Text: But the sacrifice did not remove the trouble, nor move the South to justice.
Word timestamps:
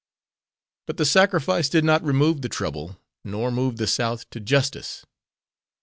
But 0.87 0.97
the 0.97 1.05
sacrifice 1.05 1.69
did 1.69 1.83
not 1.83 2.03
remove 2.03 2.41
the 2.41 2.49
trouble, 2.49 2.97
nor 3.23 3.51
move 3.51 3.77
the 3.77 3.85
South 3.85 4.27
to 4.31 4.39
justice. 4.39 5.05